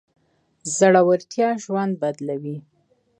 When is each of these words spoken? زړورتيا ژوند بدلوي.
زړورتيا 0.77 1.49
ژوند 1.63 1.93
بدلوي. 2.01 2.57